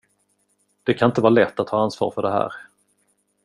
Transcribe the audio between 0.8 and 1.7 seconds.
Det kan inte vara lätt att